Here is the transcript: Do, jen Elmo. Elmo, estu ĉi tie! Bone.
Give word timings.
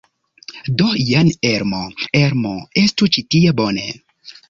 Do, 0.79 0.87
jen 1.09 1.29
Elmo. 1.51 1.83
Elmo, 2.23 2.57
estu 2.85 3.13
ĉi 3.19 3.29
tie! 3.33 3.57
Bone. 3.65 3.89